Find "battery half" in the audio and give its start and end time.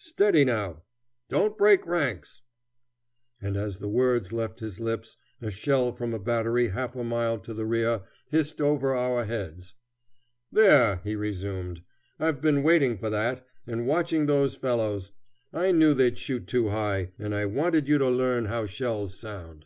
6.18-6.96